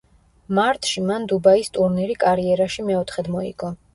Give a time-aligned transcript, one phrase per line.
[0.59, 3.73] მარტში მან დუბაის ტურნირი კარიერაში მეოთხედ მოიგო.